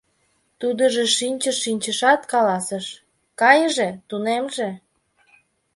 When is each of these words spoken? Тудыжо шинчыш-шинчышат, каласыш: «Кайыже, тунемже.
Тудыжо 0.59 1.03
шинчыш-шинчышат, 1.17 2.21
каласыш: 2.31 2.85
«Кайыже, 3.41 3.89
тунемже. 4.07 4.69